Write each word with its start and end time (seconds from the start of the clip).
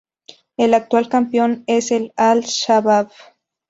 El 0.57 0.73
actual 0.73 1.09
campeón 1.09 1.63
es 1.67 1.91
el 1.91 2.11
Al-Shabbab. 2.17 3.11